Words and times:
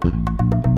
Thank 0.00 0.66
you. 0.66 0.73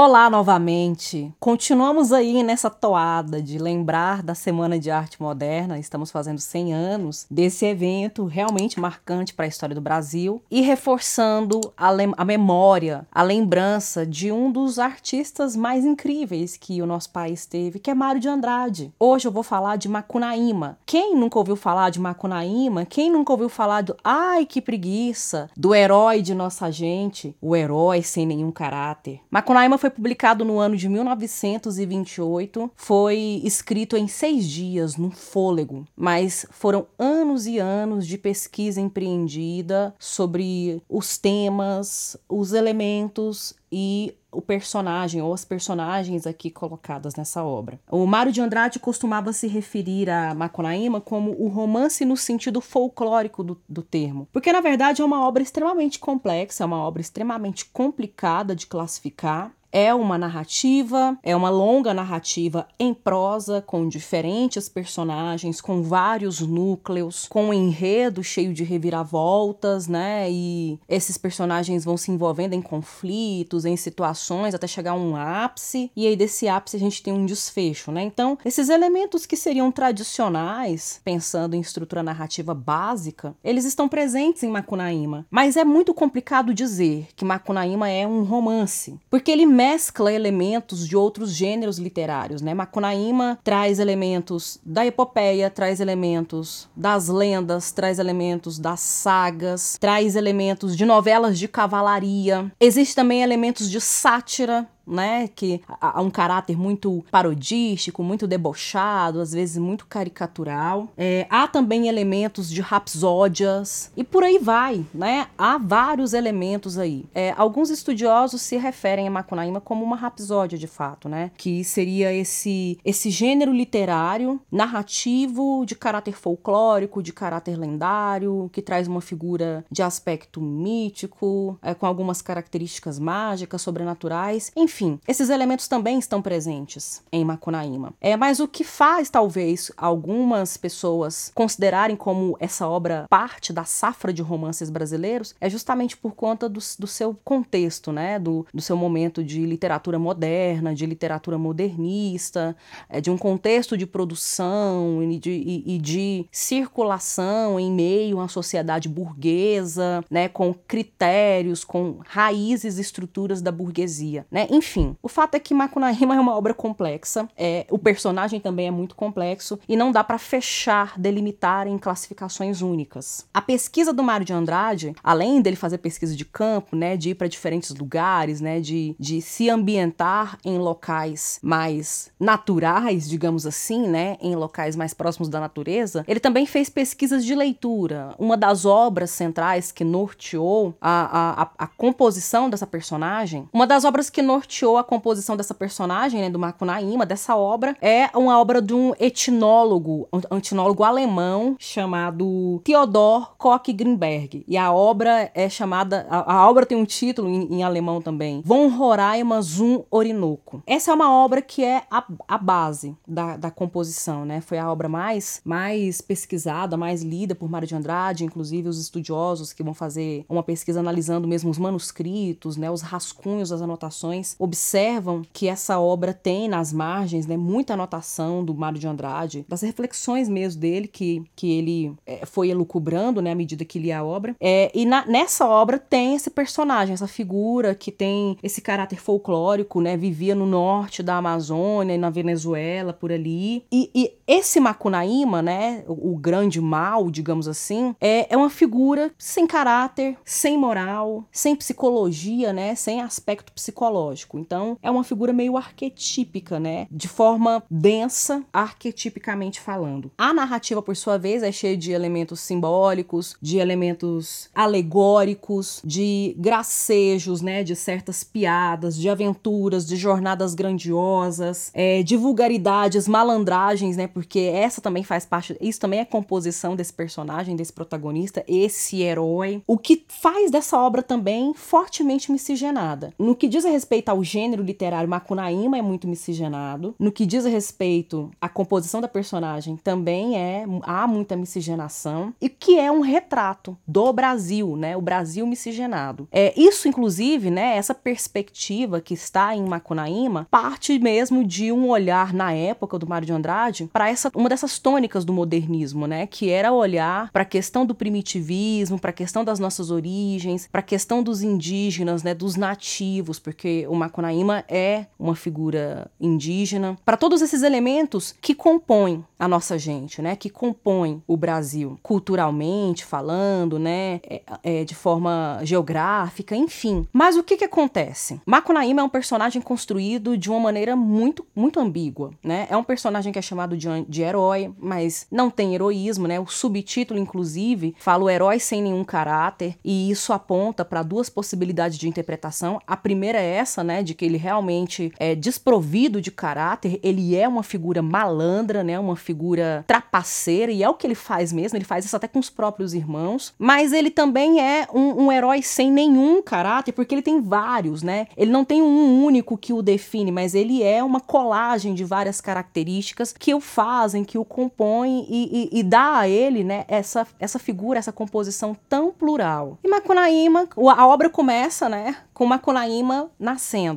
Olá 0.00 0.30
novamente. 0.30 1.34
Continuamos 1.40 2.12
aí 2.12 2.44
nessa 2.44 2.70
toada 2.70 3.42
de 3.42 3.58
lembrar 3.58 4.22
da 4.22 4.32
Semana 4.32 4.78
de 4.78 4.92
Arte 4.92 5.20
Moderna. 5.20 5.76
Estamos 5.76 6.12
fazendo 6.12 6.38
100 6.38 6.72
anos 6.72 7.26
desse 7.28 7.66
evento 7.66 8.24
realmente 8.24 8.78
marcante 8.78 9.34
para 9.34 9.46
a 9.46 9.48
história 9.48 9.74
do 9.74 9.80
Brasil 9.80 10.40
e 10.48 10.60
reforçando 10.60 11.60
a, 11.76 11.88
a, 12.16 12.24
memória, 12.24 13.08
a 13.10 13.24
lembrança 13.24 14.06
de 14.06 14.30
um 14.30 14.52
dos 14.52 14.78
artistas 14.78 15.56
mais 15.56 15.84
incríveis 15.84 16.56
que 16.56 16.80
o 16.80 16.86
nosso 16.86 17.10
país 17.10 17.44
teve, 17.44 17.80
que 17.80 17.90
é 17.90 17.94
Mário 17.94 18.20
de 18.20 18.28
Andrade. 18.28 18.94
Hoje 19.00 19.26
eu 19.26 19.32
vou 19.32 19.42
falar 19.42 19.74
de 19.74 19.88
Macunaíma. 19.88 20.78
Quem 20.86 21.16
nunca 21.16 21.40
ouviu 21.40 21.56
falar 21.56 21.90
de 21.90 21.98
Macunaíma? 21.98 22.84
Quem 22.84 23.10
nunca 23.10 23.32
ouviu 23.32 23.48
falar 23.48 23.82
do 23.82 23.96
ai 24.04 24.46
que 24.46 24.62
preguiça, 24.62 25.50
do 25.56 25.74
herói 25.74 26.22
de 26.22 26.36
nossa 26.36 26.70
gente, 26.70 27.34
o 27.42 27.56
herói 27.56 28.00
sem 28.04 28.24
nenhum 28.24 28.52
caráter? 28.52 29.20
Macunaíma 29.28 29.76
foi 29.76 29.87
foi 29.88 29.90
publicado 29.90 30.44
no 30.44 30.58
ano 30.58 30.76
de 30.76 30.88
1928, 30.88 32.70
foi 32.76 33.40
escrito 33.42 33.96
em 33.96 34.06
seis 34.06 34.46
dias, 34.46 34.96
num 34.96 35.10
fôlego, 35.10 35.86
mas 35.96 36.46
foram 36.50 36.86
anos 36.98 37.46
e 37.46 37.58
anos 37.58 38.06
de 38.06 38.18
pesquisa 38.18 38.80
empreendida 38.80 39.94
sobre 39.98 40.82
os 40.88 41.16
temas, 41.16 42.16
os 42.28 42.52
elementos 42.52 43.54
e 43.72 44.14
o 44.30 44.42
personagem 44.42 45.22
ou 45.22 45.32
as 45.32 45.44
personagens 45.44 46.26
aqui 46.26 46.50
colocadas 46.50 47.14
nessa 47.16 47.42
obra. 47.42 47.80
O 47.90 48.06
Mário 48.06 48.30
de 48.30 48.40
Andrade 48.40 48.78
costumava 48.78 49.32
se 49.32 49.46
referir 49.46 50.10
a 50.10 50.34
Macunaíma 50.34 51.00
como 51.00 51.32
o 51.38 51.48
romance 51.48 52.04
no 52.04 52.16
sentido 52.16 52.60
folclórico 52.60 53.42
do, 53.42 53.60
do 53.68 53.82
termo, 53.82 54.28
porque 54.32 54.52
na 54.52 54.60
verdade 54.60 55.00
é 55.00 55.04
uma 55.04 55.26
obra 55.26 55.42
extremamente 55.42 55.98
complexa, 55.98 56.62
é 56.62 56.66
uma 56.66 56.78
obra 56.78 57.00
extremamente 57.00 57.64
complicada 57.64 58.54
de 58.54 58.66
classificar 58.66 59.50
é 59.72 59.94
uma 59.94 60.16
narrativa, 60.16 61.18
é 61.22 61.34
uma 61.34 61.50
longa 61.50 61.92
narrativa 61.92 62.66
em 62.78 62.94
prosa, 62.94 63.62
com 63.62 63.88
diferentes 63.88 64.68
personagens, 64.68 65.60
com 65.60 65.82
vários 65.82 66.40
núcleos, 66.40 67.26
com 67.28 67.46
um 67.46 67.52
enredo 67.52 68.22
cheio 68.22 68.52
de 68.52 68.64
reviravoltas, 68.64 69.86
né? 69.86 70.30
E 70.30 70.78
esses 70.88 71.16
personagens 71.18 71.84
vão 71.84 71.96
se 71.96 72.10
envolvendo 72.10 72.54
em 72.54 72.62
conflitos, 72.62 73.64
em 73.64 73.76
situações, 73.76 74.54
até 74.54 74.66
chegar 74.66 74.92
a 74.92 74.94
um 74.94 75.16
ápice, 75.16 75.90
e 75.94 76.06
aí 76.06 76.16
desse 76.16 76.48
ápice 76.48 76.76
a 76.76 76.80
gente 76.80 77.02
tem 77.02 77.12
um 77.12 77.26
desfecho, 77.26 77.92
né? 77.92 78.02
Então, 78.02 78.38
esses 78.44 78.68
elementos 78.68 79.26
que 79.26 79.36
seriam 79.36 79.70
tradicionais, 79.70 81.00
pensando 81.04 81.54
em 81.54 81.60
estrutura 81.60 82.02
narrativa 82.02 82.54
básica, 82.54 83.34
eles 83.42 83.64
estão 83.64 83.88
presentes 83.88 84.42
em 84.42 84.50
Macunaíma. 84.50 85.26
Mas 85.30 85.56
é 85.56 85.64
muito 85.64 85.92
complicado 85.92 86.54
dizer 86.54 87.08
que 87.14 87.24
Macunaíma 87.24 87.88
é 87.88 88.06
um 88.06 88.22
romance, 88.22 88.98
porque 89.10 89.30
ele 89.30 89.46
mescla 89.58 90.12
elementos 90.12 90.86
de 90.86 90.96
outros 90.96 91.32
gêneros 91.32 91.78
literários, 91.78 92.40
né? 92.40 92.54
Macunaíma 92.54 93.40
traz 93.42 93.80
elementos 93.80 94.60
da 94.64 94.86
epopeia, 94.86 95.50
traz 95.50 95.80
elementos 95.80 96.68
das 96.76 97.08
lendas, 97.08 97.72
traz 97.72 97.98
elementos 97.98 98.56
das 98.56 98.78
sagas, 98.78 99.76
traz 99.80 100.14
elementos 100.14 100.76
de 100.76 100.84
novelas 100.84 101.36
de 101.36 101.48
cavalaria. 101.48 102.52
Existe 102.60 102.94
também 102.94 103.20
elementos 103.20 103.68
de 103.68 103.80
sátira, 103.80 104.64
né? 104.88 105.28
Que 105.28 105.60
há 105.80 106.00
um 106.00 106.10
caráter 106.10 106.56
muito 106.56 107.04
parodístico, 107.10 108.02
muito 108.02 108.26
debochado, 108.26 109.20
às 109.20 109.32
vezes 109.32 109.58
muito 109.58 109.86
caricatural. 109.86 110.88
É, 110.96 111.26
há 111.30 111.46
também 111.46 111.88
elementos 111.88 112.50
de 112.50 112.60
rapsódias 112.60 113.92
e 113.96 114.02
por 114.02 114.24
aí 114.24 114.38
vai, 114.38 114.84
né? 114.92 115.28
Há 115.36 115.58
vários 115.58 116.14
elementos 116.14 116.78
aí. 116.78 117.04
É, 117.14 117.34
alguns 117.36 117.70
estudiosos 117.70 118.40
se 118.42 118.56
referem 118.56 119.06
a 119.06 119.10
Macunaíma 119.10 119.60
como 119.60 119.84
uma 119.84 119.96
rapsódia 119.96 120.58
de 120.58 120.66
fato, 120.66 121.08
né? 121.08 121.30
Que 121.36 121.62
seria 121.62 122.12
esse, 122.12 122.78
esse 122.84 123.10
gênero 123.10 123.52
literário, 123.52 124.40
narrativo, 124.50 125.64
de 125.66 125.74
caráter 125.74 126.14
folclórico, 126.14 127.02
de 127.02 127.12
caráter 127.12 127.58
lendário, 127.58 128.48
que 128.52 128.62
traz 128.62 128.88
uma 128.88 129.00
figura 129.00 129.64
de 129.70 129.82
aspecto 129.82 130.40
mítico, 130.40 131.58
é, 131.62 131.74
com 131.74 131.86
algumas 131.86 132.22
características 132.22 132.98
mágicas, 132.98 133.60
sobrenaturais, 133.62 134.50
enfim 134.56 134.77
enfim, 134.78 135.00
esses 135.08 135.28
elementos 135.28 135.66
também 135.66 135.98
estão 135.98 136.22
presentes 136.22 137.02
em 137.10 137.24
Macunaíma. 137.24 137.92
É, 138.00 138.16
mas 138.16 138.38
o 138.38 138.46
que 138.46 138.62
faz 138.62 139.10
talvez 139.10 139.72
algumas 139.76 140.56
pessoas 140.56 141.32
considerarem 141.34 141.96
como 141.96 142.36
essa 142.38 142.68
obra 142.68 143.04
parte 143.10 143.52
da 143.52 143.64
safra 143.64 144.12
de 144.12 144.22
romances 144.22 144.70
brasileiros 144.70 145.34
é 145.40 145.50
justamente 145.50 145.96
por 145.96 146.14
conta 146.14 146.48
do, 146.48 146.60
do 146.78 146.86
seu 146.86 147.18
contexto, 147.24 147.90
né? 147.90 148.20
Do, 148.20 148.46
do 148.54 148.62
seu 148.62 148.76
momento 148.76 149.24
de 149.24 149.44
literatura 149.44 149.98
moderna, 149.98 150.72
de 150.72 150.86
literatura 150.86 151.36
modernista, 151.36 152.56
é, 152.88 153.00
de 153.00 153.10
um 153.10 153.18
contexto 153.18 153.76
de 153.76 153.84
produção 153.84 155.02
e 155.02 155.18
de, 155.18 155.30
e, 155.30 155.74
e 155.74 155.78
de 155.78 156.26
circulação 156.30 157.58
em 157.58 157.72
meio 157.72 158.18
uma 158.18 158.28
sociedade 158.28 158.88
burguesa, 158.88 160.04
né? 160.08 160.28
Com 160.28 160.54
critérios, 160.54 161.64
com 161.64 161.98
raízes 162.06 162.78
e 162.78 162.80
estruturas 162.80 163.42
da 163.42 163.50
burguesia, 163.50 164.24
né? 164.30 164.46
Enfim, 164.50 164.67
enfim, 164.68 164.94
o 165.02 165.08
fato 165.08 165.34
é 165.34 165.40
que 165.40 165.54
Macunaíma 165.54 166.14
é 166.14 166.20
uma 166.20 166.36
obra 166.36 166.52
complexa, 166.52 167.26
é, 167.36 167.66
o 167.70 167.78
personagem 167.78 168.38
também 168.38 168.68
é 168.68 168.70
muito 168.70 168.94
complexo 168.94 169.58
e 169.66 169.76
não 169.76 169.90
dá 169.90 170.04
para 170.04 170.18
fechar, 170.18 170.98
delimitar 170.98 171.66
em 171.66 171.78
classificações 171.78 172.60
únicas. 172.60 173.26
A 173.32 173.40
pesquisa 173.40 173.92
do 173.92 174.02
Mário 174.02 174.26
de 174.26 174.32
Andrade, 174.32 174.94
além 175.02 175.40
dele 175.40 175.56
fazer 175.56 175.78
pesquisa 175.78 176.14
de 176.14 176.24
campo, 176.24 176.76
né, 176.76 176.96
de 176.96 177.10
ir 177.10 177.14
para 177.14 177.28
diferentes 177.28 177.74
lugares, 177.74 178.40
né, 178.42 178.60
de, 178.60 178.94
de 178.98 179.22
se 179.22 179.48
ambientar 179.48 180.38
em 180.44 180.58
locais 180.58 181.38
mais 181.42 182.10
naturais, 182.20 183.08
digamos 183.08 183.46
assim, 183.46 183.88
né, 183.88 184.18
em 184.20 184.36
locais 184.36 184.76
mais 184.76 184.92
próximos 184.92 185.30
da 185.30 185.40
natureza, 185.40 186.04
ele 186.06 186.20
também 186.20 186.44
fez 186.44 186.68
pesquisas 186.68 187.24
de 187.24 187.34
leitura. 187.34 188.14
Uma 188.18 188.36
das 188.36 188.66
obras 188.66 189.10
centrais 189.10 189.72
que 189.72 189.84
norteou 189.84 190.74
a, 190.80 191.42
a, 191.42 191.50
a 191.58 191.66
composição 191.66 192.50
dessa 192.50 192.66
personagem, 192.66 193.48
uma 193.52 193.66
das 193.66 193.84
obras 193.84 194.10
que 194.10 194.20
norteou 194.20 194.57
norteou 194.58 194.76
a 194.76 194.84
composição 194.84 195.36
dessa 195.36 195.54
personagem, 195.54 196.20
né, 196.20 196.30
do 196.30 196.38
Macunaíma, 196.38 197.06
dessa 197.06 197.36
obra, 197.36 197.76
é 197.80 198.08
uma 198.16 198.38
obra 198.40 198.60
de 198.60 198.74
um 198.74 198.92
etnólogo, 198.98 200.08
um 200.30 200.36
etnólogo 200.36 200.82
alemão 200.82 201.56
chamado 201.58 202.60
Theodor 202.64 203.36
Koch 203.36 203.72
Grimberg. 203.72 204.44
E 204.48 204.56
a 204.56 204.72
obra 204.72 205.30
é 205.34 205.48
chamada, 205.48 206.06
a, 206.10 206.34
a 206.34 206.50
obra 206.50 206.66
tem 206.66 206.76
um 206.76 206.84
título 206.84 207.28
em, 207.28 207.54
em, 207.54 207.62
alemão 207.62 208.00
também, 208.00 208.42
Von 208.44 208.68
Roraima 208.68 209.40
zum 209.42 209.84
Orinoco. 209.90 210.62
Essa 210.66 210.90
é 210.90 210.94
uma 210.94 211.12
obra 211.12 211.40
que 211.40 211.64
é 211.64 211.82
a, 211.90 212.04
a 212.26 212.38
base 212.38 212.96
da, 213.06 213.36
da 213.36 213.50
composição, 213.50 214.24
né? 214.24 214.40
Foi 214.40 214.58
a 214.58 214.70
obra 214.70 214.88
mais, 214.88 215.40
mais 215.44 216.00
pesquisada, 216.00 216.76
mais 216.76 217.02
lida 217.02 217.34
por 217.34 217.48
Mário 217.48 217.68
de 217.68 217.74
Andrade, 217.74 218.24
inclusive 218.24 218.68
os 218.68 218.80
estudiosos 218.80 219.52
que 219.52 219.62
vão 219.62 219.74
fazer 219.74 220.24
uma 220.28 220.42
pesquisa 220.42 220.80
analisando 220.80 221.28
mesmo 221.28 221.50
os 221.50 221.58
manuscritos, 221.58 222.56
né, 222.56 222.70
os 222.70 222.80
rascunhos, 222.80 223.52
as 223.52 223.62
anotações, 223.62 224.36
observam 224.48 225.22
que 225.32 225.46
essa 225.46 225.78
obra 225.78 226.14
tem 226.14 226.48
nas 226.48 226.72
margens 226.72 227.26
né, 227.26 227.36
muita 227.36 227.74
anotação 227.74 228.42
do 228.44 228.54
Mário 228.54 228.78
de 228.78 228.88
Andrade, 228.88 229.44
das 229.46 229.60
reflexões 229.62 230.28
mesmo 230.28 230.60
dele 230.60 230.88
que, 230.88 231.22
que 231.36 231.52
ele 231.52 231.92
é, 232.06 232.24
foi 232.24 232.48
elucubrando 232.48 233.20
né, 233.20 233.32
à 233.32 233.34
medida 233.34 233.64
que 233.64 233.78
lia 233.78 233.98
a 233.98 234.04
obra. 234.04 234.34
É, 234.40 234.70
e 234.74 234.86
na, 234.86 235.06
nessa 235.06 235.46
obra 235.46 235.78
tem 235.78 236.14
esse 236.14 236.30
personagem, 236.30 236.94
essa 236.94 237.06
figura 237.06 237.74
que 237.74 237.92
tem 237.92 238.38
esse 238.42 238.60
caráter 238.60 239.00
folclórico, 239.00 239.80
né, 239.80 239.96
vivia 239.96 240.34
no 240.34 240.46
norte 240.46 241.02
da 241.02 241.16
Amazônia 241.16 241.94
e 241.94 241.98
na 241.98 242.10
Venezuela, 242.10 242.92
por 242.92 243.12
ali. 243.12 243.64
E, 243.70 243.90
e 243.94 244.12
esse 244.26 244.60
Macunaíma, 244.60 245.42
né, 245.42 245.84
o, 245.86 246.12
o, 246.12 246.16
grande 246.16 246.60
mal, 246.60 247.10
digamos 247.10 247.46
assim, 247.46 247.94
é, 248.00 248.32
é 248.32 248.36
uma 248.36 248.50
figura 248.50 249.10
sem 249.18 249.46
caráter, 249.46 250.16
sem 250.24 250.56
moral, 250.56 251.24
sem 251.30 251.54
psicologia, 251.54 252.52
né, 252.52 252.74
sem 252.74 253.00
aspecto 253.00 253.52
psicológico. 253.52 254.27
Então, 254.36 254.76
é 254.82 254.90
uma 254.90 255.04
figura 255.04 255.32
meio 255.32 255.56
arquetípica, 255.56 256.58
né? 256.58 256.88
De 256.90 257.06
forma 257.06 257.62
densa, 257.70 258.42
arquetipicamente 258.52 259.60
falando. 259.60 260.10
A 260.18 260.34
narrativa, 260.34 260.82
por 260.82 260.96
sua 260.96 261.16
vez, 261.16 261.42
é 261.42 261.52
cheia 261.52 261.76
de 261.76 261.92
elementos 261.92 262.40
simbólicos, 262.40 263.36
de 263.40 263.58
elementos 263.58 264.50
alegóricos, 264.54 265.80
de 265.84 266.34
gracejos, 266.38 267.40
né? 267.40 267.62
De 267.62 267.76
certas 267.76 268.24
piadas, 268.24 268.96
de 268.96 269.08
aventuras, 269.08 269.86
de 269.86 269.96
jornadas 269.96 270.54
grandiosas, 270.54 271.70
é, 271.72 272.02
de 272.02 272.16
vulgaridades, 272.16 273.06
malandragens, 273.06 273.96
né? 273.96 274.06
Porque 274.06 274.40
essa 274.40 274.80
também 274.80 275.04
faz 275.04 275.24
parte, 275.24 275.56
isso 275.60 275.80
também 275.80 276.00
é 276.00 276.04
composição 276.04 276.74
desse 276.74 276.92
personagem, 276.92 277.54
desse 277.54 277.72
protagonista, 277.72 278.44
esse 278.48 279.02
herói. 279.02 279.62
O 279.66 279.78
que 279.78 280.04
faz 280.08 280.50
dessa 280.50 280.78
obra 280.78 281.02
também 281.02 281.54
fortemente 281.54 282.32
miscigenada. 282.32 283.12
No 283.18 283.36
que 283.36 283.48
diz 283.48 283.64
respeito 283.64 284.08
ao 284.08 284.17
ao 284.18 284.24
gênero 284.24 284.64
literário, 284.64 285.08
Macunaíma 285.08 285.78
é 285.78 285.82
muito 285.82 286.08
miscigenado. 286.08 286.94
No 286.98 287.12
que 287.12 287.24
diz 287.24 287.44
respeito 287.44 288.30
à 288.40 288.48
composição 288.48 289.00
da 289.00 289.06
personagem, 289.06 289.76
também 289.76 290.36
é 290.36 290.64
há 290.82 291.06
muita 291.06 291.36
miscigenação 291.36 292.34
e 292.40 292.48
que 292.48 292.78
é 292.78 292.90
um 292.90 293.00
retrato 293.00 293.76
do 293.86 294.12
Brasil, 294.12 294.76
né? 294.76 294.96
O 294.96 295.00
Brasil 295.00 295.46
miscigenado. 295.46 296.26
É 296.32 296.52
isso, 296.60 296.88
inclusive, 296.88 297.50
né? 297.50 297.76
Essa 297.76 297.94
perspectiva 297.94 299.00
que 299.00 299.14
está 299.14 299.54
em 299.54 299.64
Macunaíma 299.64 300.48
parte 300.50 300.98
mesmo 300.98 301.44
de 301.44 301.70
um 301.70 301.88
olhar 301.88 302.34
na 302.34 302.52
época 302.52 302.98
do 302.98 303.06
Mário 303.06 303.26
de 303.26 303.32
Andrade 303.32 303.88
para 303.92 304.10
essa 304.10 304.32
uma 304.34 304.48
dessas 304.48 304.78
tônicas 304.80 305.24
do 305.24 305.32
modernismo, 305.32 306.06
né? 306.06 306.26
Que 306.26 306.50
era 306.50 306.72
olhar 306.72 307.30
para 307.30 307.42
a 307.42 307.46
questão 307.46 307.86
do 307.86 307.94
primitivismo, 307.94 308.98
para 308.98 309.10
a 309.10 309.12
questão 309.12 309.44
das 309.44 309.60
nossas 309.60 309.92
origens, 309.92 310.68
para 310.70 310.80
a 310.80 310.82
questão 310.82 311.22
dos 311.22 311.40
indígenas, 311.40 312.24
né? 312.24 312.34
Dos 312.34 312.56
nativos, 312.56 313.38
porque 313.38 313.86
o 313.88 313.94
Macunaíma 314.08 314.64
é 314.68 315.04
uma 315.18 315.36
figura 315.36 316.10
indígena, 316.18 316.96
para 317.04 317.16
todos 317.16 317.42
esses 317.42 317.62
elementos 317.62 318.34
que 318.40 318.54
compõem 318.54 319.22
a 319.38 319.46
nossa 319.46 319.78
gente, 319.78 320.20
né? 320.20 320.34
Que 320.34 320.50
compõem 320.50 321.22
o 321.26 321.36
Brasil, 321.36 321.98
culturalmente 322.02 323.04
falando, 323.04 323.78
né? 323.78 324.20
É, 324.24 324.42
é, 324.62 324.84
de 324.84 324.94
forma 324.94 325.60
geográfica, 325.62 326.56
enfim. 326.56 327.06
Mas 327.12 327.36
o 327.36 327.42
que 327.42 327.56
que 327.56 327.64
acontece? 327.64 328.40
Macunaíma 328.44 329.02
é 329.02 329.04
um 329.04 329.08
personagem 329.08 329.60
construído 329.62 330.36
de 330.36 330.50
uma 330.50 330.58
maneira 330.58 330.96
muito, 330.96 331.46
muito 331.54 331.78
ambígua, 331.78 332.32
né? 332.42 332.66
É 332.70 332.76
um 332.76 332.82
personagem 332.82 333.32
que 333.32 333.38
é 333.38 333.42
chamado 333.42 333.76
de, 333.76 333.88
de 334.08 334.22
herói, 334.22 334.72
mas 334.78 335.26
não 335.30 335.50
tem 335.50 335.74
heroísmo, 335.74 336.26
né? 336.26 336.40
O 336.40 336.46
subtítulo, 336.46 337.20
inclusive, 337.20 337.94
fala 337.98 338.24
o 338.24 338.30
herói 338.30 338.58
sem 338.58 338.82
nenhum 338.82 339.04
caráter, 339.04 339.76
e 339.84 340.10
isso 340.10 340.32
aponta 340.32 340.84
para 340.84 341.02
duas 341.02 341.28
possibilidades 341.28 341.98
de 341.98 342.08
interpretação. 342.08 342.80
A 342.86 342.96
primeira 342.96 343.38
é 343.38 343.54
essa, 343.56 343.84
né? 343.84 343.97
De 344.02 344.14
que 344.14 344.24
ele 344.24 344.36
realmente 344.36 345.12
é 345.18 345.34
desprovido 345.34 346.20
de 346.20 346.30
caráter, 346.30 346.98
ele 347.02 347.36
é 347.36 347.46
uma 347.46 347.62
figura 347.62 348.02
malandra, 348.02 348.82
né? 348.82 348.98
Uma 348.98 349.16
figura 349.16 349.84
trapaceira, 349.86 350.72
e 350.72 350.82
é 350.82 350.88
o 350.88 350.94
que 350.94 351.06
ele 351.06 351.14
faz 351.14 351.52
mesmo, 351.52 351.76
ele 351.76 351.84
faz 351.84 352.04
isso 352.04 352.16
até 352.16 352.28
com 352.28 352.38
os 352.38 352.50
próprios 352.50 352.94
irmãos, 352.94 353.54
mas 353.58 353.92
ele 353.92 354.10
também 354.10 354.60
é 354.60 354.86
um, 354.92 355.24
um 355.24 355.32
herói 355.32 355.62
sem 355.62 355.90
nenhum 355.90 356.42
caráter, 356.42 356.92
porque 356.92 357.14
ele 357.14 357.22
tem 357.22 357.40
vários, 357.40 358.02
né? 358.02 358.26
Ele 358.36 358.50
não 358.50 358.64
tem 358.64 358.82
um 358.82 359.24
único 359.24 359.56
que 359.56 359.72
o 359.72 359.82
define, 359.82 360.30
mas 360.30 360.54
ele 360.54 360.82
é 360.82 361.02
uma 361.02 361.20
colagem 361.20 361.94
de 361.94 362.04
várias 362.04 362.40
características 362.40 363.34
que 363.38 363.54
o 363.54 363.60
fazem, 363.60 364.24
que 364.24 364.38
o 364.38 364.44
compõem 364.44 365.26
e, 365.28 365.70
e, 365.72 365.80
e 365.80 365.82
dá 365.82 366.18
a 366.18 366.28
ele, 366.28 366.64
né, 366.64 366.84
essa, 366.88 367.26
essa 367.38 367.58
figura, 367.58 367.98
essa 367.98 368.12
composição 368.12 368.76
tão 368.88 369.12
plural. 369.12 369.78
E 369.84 369.88
Macunaíma, 369.88 370.68
a 370.96 371.06
obra 371.06 371.30
começa, 371.30 371.88
né, 371.88 372.16
com 372.34 372.46
Macunaíma 372.46 373.30
nascendo. 373.38 373.87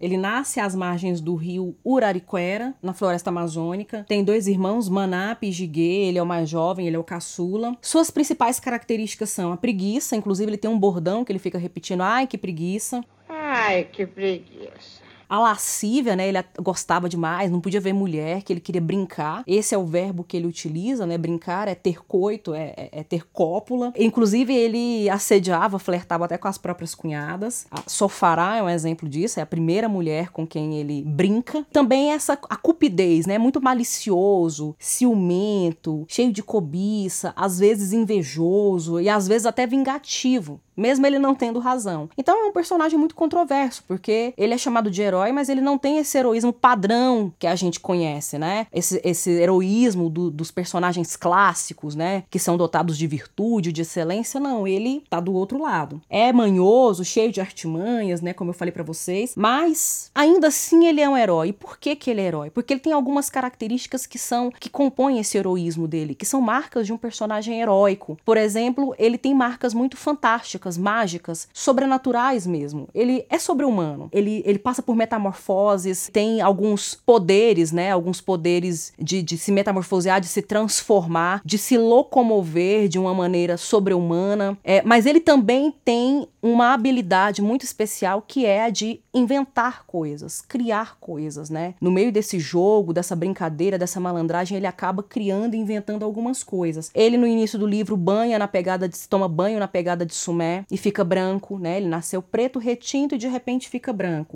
Ele 0.00 0.16
nasce 0.16 0.60
às 0.60 0.74
margens 0.74 1.20
do 1.20 1.34
rio 1.34 1.74
Urariquera, 1.84 2.74
na 2.82 2.92
floresta 2.92 3.30
amazônica. 3.30 4.04
Tem 4.08 4.22
dois 4.22 4.46
irmãos, 4.46 4.88
Manap 4.88 5.42
e 5.42 5.50
Jiguê. 5.50 6.06
Ele 6.06 6.18
é 6.18 6.22
o 6.22 6.26
mais 6.26 6.48
jovem, 6.48 6.86
ele 6.86 6.96
é 6.96 6.98
o 6.98 7.04
caçula. 7.04 7.76
Suas 7.80 8.10
principais 8.10 8.60
características 8.60 9.30
são 9.30 9.52
a 9.52 9.56
preguiça, 9.56 10.14
inclusive 10.14 10.50
ele 10.50 10.58
tem 10.58 10.70
um 10.70 10.78
bordão 10.78 11.24
que 11.24 11.32
ele 11.32 11.38
fica 11.38 11.58
repetindo: 11.58 12.02
ai, 12.02 12.26
que 12.26 12.38
preguiça. 12.38 13.02
Ai, 13.28 13.84
que 13.84 14.06
preguiça. 14.06 14.95
A 15.28 15.38
lascívia, 15.38 16.14
né? 16.14 16.28
Ele 16.28 16.38
gostava 16.60 17.08
demais, 17.08 17.50
não 17.50 17.60
podia 17.60 17.80
ver 17.80 17.92
mulher, 17.92 18.42
que 18.42 18.52
ele 18.52 18.60
queria 18.60 18.80
brincar. 18.80 19.42
Esse 19.46 19.74
é 19.74 19.78
o 19.78 19.84
verbo 19.84 20.24
que 20.24 20.36
ele 20.36 20.46
utiliza, 20.46 21.06
né? 21.06 21.18
Brincar 21.18 21.68
é 21.68 21.74
ter 21.74 22.04
coito, 22.04 22.54
é, 22.54 22.74
é, 22.76 22.88
é 22.92 23.02
ter 23.02 23.26
cópula. 23.32 23.92
Inclusive, 23.98 24.54
ele 24.54 25.08
assediava, 25.10 25.78
flertava 25.78 26.24
até 26.24 26.38
com 26.38 26.48
as 26.48 26.58
próprias 26.58 26.94
cunhadas. 26.94 27.66
A 27.70 27.82
Sofará 27.86 28.56
é 28.56 28.62
um 28.62 28.68
exemplo 28.68 29.08
disso, 29.08 29.40
é 29.40 29.42
a 29.42 29.46
primeira 29.46 29.88
mulher 29.88 30.30
com 30.30 30.46
quem 30.46 30.76
ele 30.76 31.02
brinca. 31.02 31.66
Também 31.72 32.12
essa 32.12 32.38
a 32.48 32.56
cupidez, 32.56 33.26
né? 33.26 33.38
Muito 33.38 33.60
malicioso, 33.60 34.74
ciumento, 34.78 36.04
cheio 36.08 36.32
de 36.32 36.42
cobiça, 36.42 37.32
às 37.36 37.58
vezes 37.58 37.92
invejoso 37.92 39.00
e 39.00 39.08
às 39.08 39.26
vezes 39.26 39.46
até 39.46 39.66
vingativo 39.66 40.60
mesmo 40.76 41.06
ele 41.06 41.18
não 41.18 41.34
tendo 41.34 41.58
razão. 41.58 42.08
Então 42.16 42.38
é 42.38 42.44
um 42.48 42.52
personagem 42.52 42.98
muito 42.98 43.14
controverso, 43.14 43.82
porque 43.86 44.34
ele 44.36 44.54
é 44.54 44.58
chamado 44.58 44.90
de 44.90 45.02
herói, 45.02 45.32
mas 45.32 45.48
ele 45.48 45.60
não 45.60 45.78
tem 45.78 45.98
esse 45.98 46.16
heroísmo 46.18 46.52
padrão 46.52 47.32
que 47.38 47.46
a 47.46 47.54
gente 47.54 47.80
conhece, 47.80 48.38
né? 48.38 48.66
Esse, 48.72 49.00
esse 49.04 49.30
heroísmo 49.30 50.10
do, 50.10 50.30
dos 50.30 50.50
personagens 50.50 51.16
clássicos, 51.16 51.94
né? 51.94 52.24
Que 52.30 52.38
são 52.38 52.56
dotados 52.56 52.98
de 52.98 53.06
virtude, 53.06 53.72
de 53.72 53.82
excelência, 53.82 54.38
não. 54.38 54.66
Ele 54.66 55.02
tá 55.08 55.20
do 55.20 55.32
outro 55.32 55.60
lado. 55.60 56.00
É 56.10 56.32
manhoso, 56.32 57.04
cheio 57.04 57.32
de 57.32 57.40
artimanhas, 57.40 58.20
né? 58.20 58.32
Como 58.32 58.50
eu 58.50 58.54
falei 58.54 58.72
para 58.72 58.82
vocês, 58.82 59.34
mas 59.36 60.10
ainda 60.14 60.48
assim 60.48 60.86
ele 60.86 61.00
é 61.00 61.08
um 61.08 61.16
herói. 61.16 61.48
E 61.48 61.52
por 61.52 61.78
que 61.78 61.96
que 61.96 62.10
ele 62.10 62.20
é 62.20 62.24
herói? 62.24 62.50
Porque 62.50 62.74
ele 62.74 62.80
tem 62.80 62.92
algumas 62.92 63.30
características 63.30 64.06
que 64.06 64.18
são 64.18 64.50
que 64.58 64.68
compõem 64.68 65.18
esse 65.18 65.38
heroísmo 65.38 65.86
dele, 65.86 66.14
que 66.14 66.26
são 66.26 66.40
marcas 66.40 66.86
de 66.86 66.92
um 66.92 66.98
personagem 66.98 67.60
heróico. 67.60 68.18
Por 68.24 68.36
exemplo, 68.36 68.94
ele 68.98 69.18
tem 69.18 69.34
marcas 69.34 69.72
muito 69.72 69.96
fantásticas 69.96 70.65
mágicas, 70.78 71.48
sobrenaturais 71.52 72.46
mesmo. 72.46 72.88
Ele 72.94 73.26
é 73.28 73.38
sobre-humano. 73.38 74.08
Ele, 74.10 74.42
ele 74.46 74.58
passa 74.58 74.82
por 74.82 74.96
metamorfoses, 74.96 76.08
tem 76.10 76.40
alguns 76.40 76.94
poderes, 76.94 77.72
né? 77.72 77.92
Alguns 77.92 78.22
poderes 78.22 78.92
de, 78.98 79.22
de 79.22 79.36
se 79.36 79.52
metamorfosear, 79.52 80.20
de 80.20 80.28
se 80.28 80.40
transformar, 80.40 81.42
de 81.44 81.58
se 81.58 81.76
locomover 81.76 82.88
de 82.88 82.98
uma 82.98 83.12
maneira 83.12 83.56
sobre-humana. 83.56 84.56
É, 84.64 84.82
mas 84.82 85.04
ele 85.04 85.20
também 85.20 85.74
tem 85.84 86.26
uma 86.42 86.72
habilidade 86.72 87.42
muito 87.42 87.64
especial 87.64 88.22
que 88.26 88.46
é 88.46 88.64
a 88.64 88.70
de 88.70 89.00
inventar 89.12 89.84
coisas, 89.86 90.40
criar 90.40 90.96
coisas, 91.00 91.50
né? 91.50 91.74
No 91.80 91.90
meio 91.90 92.12
desse 92.12 92.38
jogo, 92.38 92.92
dessa 92.92 93.16
brincadeira, 93.16 93.78
dessa 93.78 93.98
malandragem, 93.98 94.56
ele 94.56 94.66
acaba 94.66 95.02
criando 95.02 95.54
e 95.54 95.58
inventando 95.58 96.04
algumas 96.04 96.42
coisas. 96.42 96.90
Ele 96.94 97.16
no 97.16 97.26
início 97.26 97.58
do 97.58 97.66
livro 97.66 97.96
banha 97.96 98.38
na 98.38 98.46
pegada 98.48 98.88
de 98.88 98.96
toma 99.08 99.28
banho 99.28 99.58
na 99.58 99.68
pegada 99.68 100.06
de 100.06 100.14
Sumé 100.14 100.55
e 100.70 100.76
fica 100.76 101.02
branco, 101.04 101.58
né? 101.58 101.78
Ele 101.78 101.86
nasceu 101.86 102.22
preto 102.22 102.58
retinto 102.58 103.14
e 103.14 103.18
de 103.18 103.26
repente 103.26 103.68
fica 103.68 103.92
branco. 103.92 104.34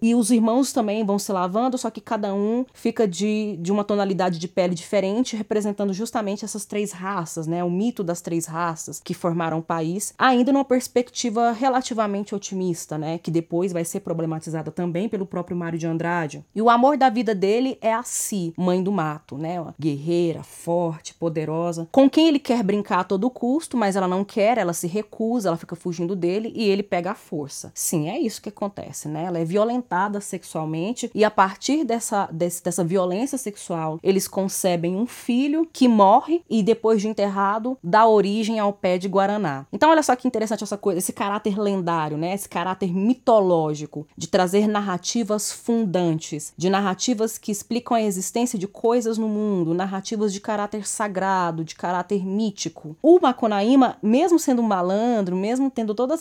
E 0.00 0.14
os 0.14 0.30
irmãos 0.30 0.72
também 0.72 1.04
vão 1.04 1.18
se 1.18 1.32
lavando, 1.32 1.78
só 1.78 1.90
que 1.90 2.00
cada 2.00 2.34
um 2.34 2.64
fica 2.72 3.06
de, 3.06 3.56
de 3.60 3.72
uma 3.72 3.84
tonalidade 3.84 4.38
de 4.38 4.48
pele 4.48 4.74
diferente, 4.74 5.36
representando 5.36 5.92
justamente 5.92 6.44
essas 6.44 6.64
três 6.64 6.92
raças, 6.92 7.46
né? 7.46 7.62
O 7.64 7.70
mito 7.70 8.02
das 8.02 8.20
três 8.20 8.46
raças 8.46 9.00
que 9.02 9.14
formaram 9.14 9.58
o 9.58 9.62
país, 9.62 10.14
ainda 10.18 10.52
numa 10.52 10.64
perspectiva 10.64 11.52
relativamente 11.52 12.34
otimista, 12.34 12.96
né? 12.96 13.18
Que 13.18 13.30
depois 13.30 13.72
vai 13.72 13.84
ser 13.84 14.00
problematizada 14.00 14.70
também 14.70 15.08
pelo 15.08 15.26
próprio 15.26 15.56
Mário 15.56 15.78
de 15.78 15.86
Andrade. 15.86 16.44
E 16.54 16.62
o 16.62 16.70
amor 16.70 16.96
da 16.96 17.08
vida 17.08 17.34
dele 17.34 17.78
é 17.80 17.92
a 17.92 18.02
Si, 18.02 18.52
mãe 18.56 18.82
do 18.82 18.92
mato, 18.92 19.36
né? 19.36 19.64
Guerreira, 19.78 20.42
forte, 20.42 21.14
poderosa, 21.14 21.88
com 21.92 22.08
quem 22.08 22.28
ele 22.28 22.38
quer 22.38 22.62
brincar 22.62 23.00
a 23.00 23.04
todo 23.04 23.30
custo, 23.30 23.76
mas 23.76 23.96
ela 23.96 24.08
não 24.08 24.24
quer, 24.24 24.58
ela 24.58 24.72
se 24.72 24.86
recusa, 24.86 25.48
ela 25.48 25.56
fica 25.56 25.76
fugindo 25.76 26.16
dele 26.16 26.52
e 26.54 26.68
ele 26.68 26.82
pega 26.82 27.12
a 27.12 27.14
força. 27.14 27.70
Sim, 27.74 28.08
é 28.08 28.18
isso 28.18 28.42
que 28.42 28.48
acontece, 28.48 29.08
né? 29.08 29.24
Ela 29.24 29.38
é 29.38 29.44
violentada 29.44 29.79
violentada 29.80 30.20
sexualmente 30.20 31.10
e 31.14 31.24
a 31.24 31.30
partir 31.30 31.84
dessa, 31.84 32.28
desse, 32.30 32.62
dessa 32.62 32.84
violência 32.84 33.38
sexual 33.38 33.98
eles 34.02 34.28
concebem 34.28 34.94
um 34.94 35.06
filho 35.06 35.68
que 35.72 35.88
morre 35.88 36.42
e 36.48 36.62
depois 36.62 37.00
de 37.00 37.08
enterrado 37.08 37.78
dá 37.82 38.06
origem 38.06 38.58
ao 38.58 38.72
pé 38.72 38.98
de 38.98 39.08
Guaraná. 39.08 39.66
Então 39.72 39.90
olha 39.90 40.02
só 40.02 40.14
que 40.14 40.28
interessante 40.28 40.62
essa 40.62 40.76
coisa, 40.76 40.98
esse 40.98 41.12
caráter 41.12 41.58
lendário, 41.58 42.16
né? 42.16 42.34
Esse 42.34 42.48
caráter 42.48 42.92
mitológico 42.92 44.06
de 44.16 44.28
trazer 44.28 44.68
narrativas 44.68 45.50
fundantes, 45.50 46.52
de 46.56 46.68
narrativas 46.68 47.38
que 47.38 47.50
explicam 47.50 47.96
a 47.96 48.02
existência 48.02 48.58
de 48.58 48.68
coisas 48.68 49.16
no 49.16 49.28
mundo, 49.28 49.74
narrativas 49.74 50.32
de 50.32 50.40
caráter 50.40 50.86
sagrado, 50.86 51.64
de 51.64 51.74
caráter 51.74 52.24
mítico. 52.24 52.96
O 53.02 53.18
Macunaíma, 53.20 53.96
mesmo 54.02 54.38
sendo 54.38 54.62
um 54.62 54.66
malandro, 54.66 55.36
mesmo 55.36 55.70
tendo 55.70 55.94
todos 55.94 56.20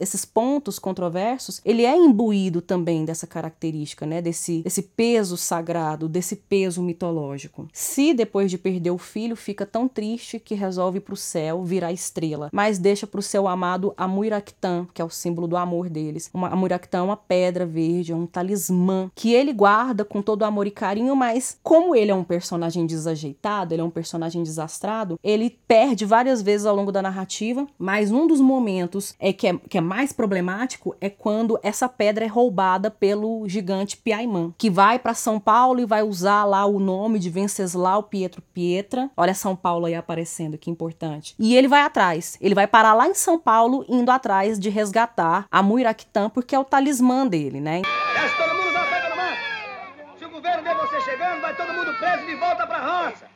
esses 0.00 0.24
pontos 0.24 0.78
controversos, 0.78 1.60
ele 1.64 1.84
é 1.84 1.96
imbuído 1.96 2.62
também 2.62 2.77
também 2.78 3.04
dessa 3.04 3.26
característica, 3.26 4.06
né? 4.06 4.22
Desse, 4.22 4.62
desse 4.62 4.82
peso 4.82 5.36
sagrado, 5.36 6.08
desse 6.08 6.36
peso 6.36 6.80
mitológico. 6.80 7.66
Se 7.72 8.14
depois 8.14 8.50
de 8.50 8.56
perder 8.56 8.92
o 8.92 8.98
filho 8.98 9.34
fica 9.34 9.66
tão 9.66 9.88
triste 9.88 10.38
que 10.38 10.54
resolve 10.54 11.00
para 11.00 11.14
o 11.14 11.16
céu 11.16 11.64
virar 11.64 11.92
estrela, 11.92 12.48
mas 12.52 12.78
deixa 12.78 13.06
para 13.06 13.18
o 13.18 13.22
seu 13.22 13.48
amado 13.48 13.92
a 13.96 14.06
Muiractã, 14.06 14.86
que 14.94 15.02
é 15.02 15.04
o 15.04 15.10
símbolo 15.10 15.48
do 15.48 15.56
amor 15.56 15.88
deles. 15.88 16.30
Uma, 16.32 16.48
a 16.48 16.78
é 16.92 17.02
uma 17.02 17.16
pedra 17.16 17.66
verde, 17.66 18.12
é 18.12 18.16
um 18.16 18.26
talismã 18.26 19.10
que 19.14 19.32
ele 19.32 19.52
guarda 19.52 20.04
com 20.04 20.22
todo 20.22 20.44
amor 20.44 20.66
e 20.66 20.70
carinho, 20.70 21.16
mas 21.16 21.58
como 21.62 21.96
ele 21.96 22.12
é 22.12 22.14
um 22.14 22.24
personagem 22.24 22.86
desajeitado, 22.86 23.74
ele 23.74 23.82
é 23.82 23.84
um 23.84 23.90
personagem 23.90 24.42
desastrado, 24.42 25.18
ele 25.22 25.58
perde 25.66 26.04
várias 26.04 26.40
vezes 26.40 26.66
ao 26.66 26.76
longo 26.76 26.92
da 26.92 27.02
narrativa, 27.02 27.66
mas 27.78 28.12
um 28.12 28.26
dos 28.26 28.40
momentos 28.40 29.14
é 29.18 29.32
que 29.32 29.48
é, 29.48 29.56
que 29.68 29.78
é 29.78 29.80
mais 29.80 30.12
problemático 30.12 30.94
é 31.00 31.10
quando 31.10 31.58
essa 31.62 31.88
pedra 31.88 32.24
é 32.24 32.28
roubada 32.28 32.67
criada 32.68 32.90
pelo 32.90 33.48
gigante 33.48 33.96
Piaimã, 33.96 34.52
que 34.58 34.68
vai 34.68 34.98
para 34.98 35.14
São 35.14 35.40
Paulo 35.40 35.80
e 35.80 35.86
vai 35.86 36.02
usar 36.02 36.44
lá 36.44 36.66
o 36.66 36.78
nome 36.78 37.18
de 37.18 37.30
Venceslau 37.30 38.02
Pietro 38.02 38.42
Pietra. 38.42 39.10
Olha 39.16 39.32
São 39.32 39.56
Paulo 39.56 39.86
aí 39.86 39.94
aparecendo, 39.94 40.58
que 40.58 40.70
importante. 40.70 41.34
E 41.38 41.56
ele 41.56 41.66
vai 41.66 41.80
atrás. 41.80 42.36
Ele 42.40 42.54
vai 42.54 42.66
parar 42.66 42.92
lá 42.92 43.08
em 43.08 43.14
São 43.14 43.38
Paulo, 43.38 43.86
indo 43.88 44.10
atrás 44.10 44.58
de 44.58 44.68
resgatar 44.68 45.46
a 45.50 45.62
Muiractã, 45.62 46.28
porque 46.28 46.54
é 46.54 46.58
o 46.58 46.64
talismã 46.64 47.26
dele, 47.26 47.58
né? 47.58 47.80
Desce 47.80 48.36
todo 48.36 48.54
mundo, 48.54 48.72
vá, 48.74 48.84
pega 48.84 49.08
no 49.08 49.16
mato. 49.16 50.18
Se 50.18 50.24
o 50.26 50.30
governo 50.30 50.62
ver 50.62 50.74
você 50.74 51.00
chegando, 51.00 51.40
vai 51.40 51.56
todo 51.56 51.72
mundo 51.72 51.94
preso 51.98 52.26
de 52.26 52.34
volta 52.34 52.66
pra 52.66 52.78
roça. 52.78 53.26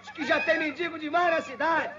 Acho 0.00 0.14
que 0.14 0.26
já 0.26 0.40
tem 0.40 0.58
mendigo 0.58 0.98
demais 0.98 1.34
na 1.34 1.42
cidade. 1.42 1.94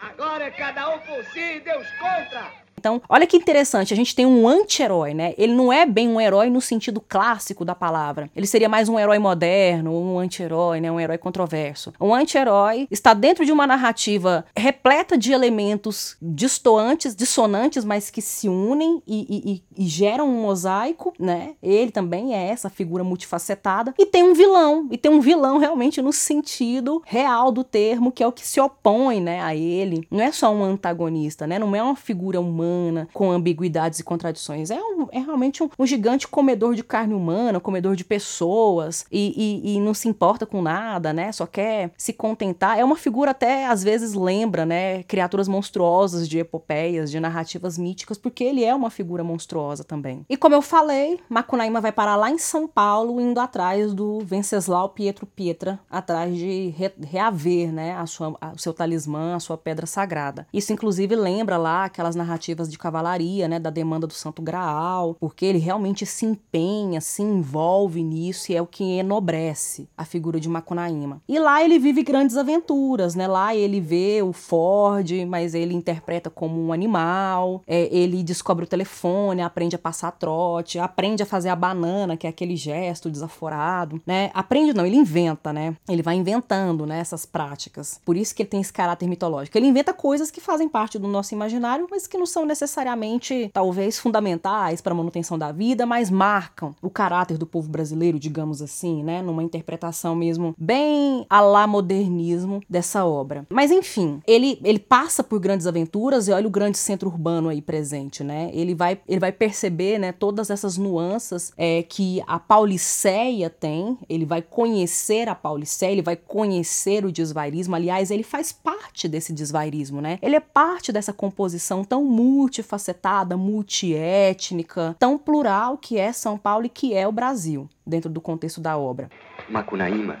Agora 0.00 0.44
é 0.44 0.50
cada 0.50 0.88
um 0.94 0.98
por 1.00 1.22
si 1.26 1.56
e 1.56 1.60
Deus 1.60 1.86
contra. 2.00 2.61
Então, 2.82 3.00
olha 3.08 3.28
que 3.28 3.36
interessante, 3.36 3.94
a 3.94 3.96
gente 3.96 4.12
tem 4.12 4.26
um 4.26 4.48
anti-herói, 4.48 5.14
né? 5.14 5.34
Ele 5.38 5.54
não 5.54 5.72
é 5.72 5.86
bem 5.86 6.08
um 6.08 6.20
herói 6.20 6.50
no 6.50 6.60
sentido 6.60 7.00
clássico 7.00 7.64
da 7.64 7.76
palavra. 7.76 8.28
Ele 8.34 8.44
seria 8.44 8.68
mais 8.68 8.88
um 8.88 8.98
herói 8.98 9.20
moderno, 9.20 9.96
um 9.96 10.18
anti-herói, 10.18 10.80
né? 10.80 10.90
Um 10.90 10.98
herói 10.98 11.16
controverso. 11.16 11.92
Um 12.00 12.12
anti-herói 12.12 12.88
está 12.90 13.14
dentro 13.14 13.46
de 13.46 13.52
uma 13.52 13.68
narrativa 13.68 14.44
repleta 14.56 15.16
de 15.16 15.32
elementos 15.32 16.16
distoantes, 16.20 17.14
dissonantes, 17.14 17.84
mas 17.84 18.10
que 18.10 18.20
se 18.20 18.48
unem 18.48 19.00
e, 19.06 19.62
e, 19.78 19.84
e 19.84 19.86
geram 19.86 20.28
um 20.28 20.42
mosaico, 20.42 21.12
né? 21.20 21.54
Ele 21.62 21.92
também 21.92 22.34
é 22.34 22.48
essa 22.48 22.68
figura 22.68 23.04
multifacetada. 23.04 23.94
E 23.96 24.06
tem 24.06 24.24
um 24.24 24.34
vilão, 24.34 24.88
e 24.90 24.98
tem 24.98 25.08
um 25.12 25.20
vilão 25.20 25.58
realmente 25.58 26.02
no 26.02 26.12
sentido 26.12 27.00
real 27.06 27.52
do 27.52 27.62
termo, 27.62 28.10
que 28.10 28.24
é 28.24 28.26
o 28.26 28.32
que 28.32 28.44
se 28.44 28.60
opõe, 28.60 29.20
né, 29.20 29.40
a 29.40 29.54
ele. 29.54 30.04
Não 30.10 30.20
é 30.20 30.32
só 30.32 30.52
um 30.52 30.64
antagonista, 30.64 31.46
né? 31.46 31.60
Não 31.60 31.76
é 31.76 31.80
uma 31.80 31.94
figura 31.94 32.40
humana 32.40 32.71
humana, 32.72 33.08
com 33.12 33.30
ambiguidades 33.30 33.98
e 33.98 34.04
contradições. 34.04 34.70
É, 34.70 34.80
um, 34.80 35.08
é 35.12 35.18
realmente 35.18 35.62
um, 35.62 35.70
um, 35.78 35.86
gigante 35.86 36.26
comedor 36.26 36.74
de 36.74 36.82
carne 36.82 37.14
humana, 37.14 37.60
comedor 37.60 37.96
de 37.96 38.04
pessoas, 38.04 39.04
e, 39.10 39.62
e, 39.64 39.74
e, 39.74 39.80
não 39.80 39.94
se 39.94 40.08
importa 40.08 40.46
com 40.46 40.62
nada, 40.62 41.12
né? 41.12 41.30
Só 41.32 41.46
quer 41.46 41.92
se 41.96 42.12
contentar. 42.12 42.78
É 42.78 42.84
uma 42.84 42.96
figura 42.96 43.30
até, 43.32 43.66
às 43.66 43.82
vezes, 43.82 44.14
lembra, 44.14 44.64
né? 44.64 45.02
Criaturas 45.04 45.48
monstruosas 45.48 46.28
de 46.28 46.38
epopeias, 46.38 47.10
de 47.10 47.20
narrativas 47.20 47.76
míticas, 47.78 48.18
porque 48.18 48.44
ele 48.44 48.64
é 48.64 48.74
uma 48.74 48.90
figura 48.90 49.24
monstruosa 49.24 49.84
também. 49.84 50.24
E 50.28 50.36
como 50.36 50.54
eu 50.54 50.62
falei, 50.62 51.20
Macunaíma 51.28 51.80
vai 51.80 51.92
parar 51.92 52.16
lá 52.16 52.30
em 52.30 52.38
São 52.38 52.66
Paulo, 52.66 53.20
indo 53.20 53.40
atrás 53.40 53.92
do 53.92 54.20
Venceslau 54.20 54.90
Pietro 54.90 55.26
Pietra, 55.26 55.78
atrás 55.90 56.34
de 56.36 56.74
re 56.76 56.92
reaver, 57.02 57.72
né? 57.72 57.94
A 57.96 58.06
sua, 58.06 58.36
a, 58.40 58.52
o 58.52 58.58
seu 58.58 58.72
talismã, 58.72 59.34
a 59.34 59.40
sua 59.40 59.56
pedra 59.56 59.86
sagrada. 59.86 60.46
Isso, 60.52 60.72
inclusive, 60.72 61.14
lembra 61.16 61.56
lá 61.56 61.84
aquelas 61.84 62.14
narrativas 62.14 62.61
de 62.68 62.78
cavalaria, 62.78 63.48
né, 63.48 63.58
da 63.58 63.70
demanda 63.70 64.06
do 64.06 64.12
Santo 64.12 64.42
Graal, 64.42 65.16
porque 65.18 65.44
ele 65.44 65.58
realmente 65.58 66.04
se 66.06 66.26
empenha, 66.26 67.00
se 67.00 67.22
envolve 67.22 68.02
nisso 68.02 68.52
e 68.52 68.56
é 68.56 68.62
o 68.62 68.66
que 68.66 68.98
enobrece 68.98 69.88
a 69.96 70.04
figura 70.04 70.40
de 70.40 70.48
Macunaíma. 70.48 71.20
E 71.28 71.38
lá 71.38 71.62
ele 71.62 71.78
vive 71.78 72.02
grandes 72.02 72.36
aventuras, 72.36 73.14
né? 73.14 73.26
Lá 73.26 73.54
ele 73.54 73.80
vê 73.80 74.22
o 74.22 74.32
Ford, 74.32 75.10
mas 75.26 75.54
ele 75.54 75.74
interpreta 75.74 76.30
como 76.30 76.60
um 76.60 76.72
animal, 76.72 77.62
é, 77.66 77.88
ele 77.94 78.22
descobre 78.22 78.64
o 78.64 78.68
telefone, 78.68 79.42
aprende 79.42 79.76
a 79.76 79.78
passar 79.78 80.12
trote, 80.12 80.78
aprende 80.78 81.22
a 81.22 81.26
fazer 81.26 81.48
a 81.48 81.56
banana, 81.56 82.16
que 82.16 82.26
é 82.26 82.30
aquele 82.30 82.56
gesto 82.56 83.10
desaforado, 83.10 84.00
né? 84.06 84.30
Aprende 84.34 84.72
não, 84.72 84.86
ele 84.86 84.96
inventa, 84.96 85.52
né? 85.52 85.76
Ele 85.88 86.02
vai 86.02 86.14
inventando, 86.14 86.86
né, 86.86 86.98
essas 86.98 87.26
práticas. 87.26 88.00
Por 88.04 88.16
isso 88.16 88.34
que 88.34 88.42
ele 88.42 88.48
tem 88.48 88.60
esse 88.60 88.72
caráter 88.72 89.08
mitológico. 89.08 89.56
Ele 89.56 89.66
inventa 89.66 89.92
coisas 89.92 90.30
que 90.30 90.40
fazem 90.40 90.68
parte 90.68 90.98
do 90.98 91.08
nosso 91.08 91.34
imaginário, 91.34 91.86
mas 91.90 92.06
que 92.06 92.18
não 92.18 92.26
são 92.26 92.44
necessariamente, 92.52 93.50
talvez, 93.52 93.98
fundamentais 93.98 94.80
para 94.80 94.92
a 94.92 94.96
manutenção 94.96 95.38
da 95.38 95.50
vida, 95.50 95.86
mas 95.86 96.10
marcam 96.10 96.74
o 96.82 96.90
caráter 96.90 97.38
do 97.38 97.46
povo 97.46 97.68
brasileiro, 97.68 98.18
digamos 98.18 98.60
assim, 98.60 99.02
né? 99.02 99.22
Numa 99.22 99.42
interpretação 99.42 100.14
mesmo 100.14 100.54
bem 100.58 101.26
a 101.30 101.40
lá 101.40 101.66
modernismo 101.66 102.60
dessa 102.68 103.04
obra. 103.04 103.46
Mas 103.48 103.70
enfim, 103.70 104.20
ele, 104.26 104.60
ele 104.62 104.78
passa 104.78 105.24
por 105.24 105.40
grandes 105.40 105.66
aventuras 105.66 106.28
e 106.28 106.32
olha 106.32 106.46
o 106.46 106.50
grande 106.50 106.76
centro 106.76 107.08
urbano 107.08 107.48
aí 107.48 107.62
presente, 107.62 108.22
né? 108.22 108.50
Ele 108.52 108.74
vai, 108.74 109.00
ele 109.08 109.20
vai 109.20 109.32
perceber, 109.32 109.98
né, 109.98 110.12
todas 110.12 110.50
essas 110.50 110.76
nuances 110.76 111.52
é, 111.56 111.82
que 111.82 112.22
a 112.26 112.38
Pauliceia 112.38 113.48
tem, 113.48 113.96
ele 114.08 114.26
vai 114.26 114.42
conhecer 114.42 115.28
a 115.28 115.34
Pauliceia, 115.34 115.92
ele 115.92 116.02
vai 116.02 116.16
conhecer 116.16 117.04
o 117.04 117.12
desvairismo, 117.12 117.74
aliás, 117.74 118.10
ele 118.10 118.22
faz 118.22 118.52
parte 118.52 119.08
desse 119.08 119.32
desvairismo, 119.32 120.00
né? 120.00 120.18
Ele 120.20 120.36
é 120.36 120.40
parte 120.40 120.92
dessa 120.92 121.12
composição 121.12 121.84
tão 121.84 122.04
multifacetada, 122.32 123.36
multiétnica, 123.36 124.96
tão 124.98 125.18
plural 125.18 125.76
que 125.76 125.98
é 125.98 126.12
São 126.12 126.38
Paulo 126.38 126.64
e 126.64 126.70
que 126.70 126.94
é 126.94 127.06
o 127.06 127.12
Brasil, 127.12 127.68
dentro 127.86 128.08
do 128.08 128.20
contexto 128.20 128.60
da 128.60 128.76
obra. 128.78 129.10
Macunaíma 129.50 130.18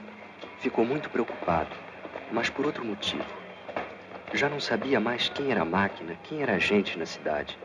ficou 0.60 0.84
muito 0.84 1.08
preocupado, 1.08 1.70
mas 2.30 2.50
por 2.50 2.66
outro 2.66 2.84
motivo. 2.84 3.24
Já 4.34 4.48
não 4.48 4.60
sabia 4.60 5.00
mais 5.00 5.28
quem 5.30 5.50
era 5.50 5.62
a 5.62 5.64
máquina, 5.64 6.16
quem 6.22 6.42
era 6.42 6.54
a 6.54 6.58
gente 6.58 6.98
na 6.98 7.06
cidade. 7.06 7.58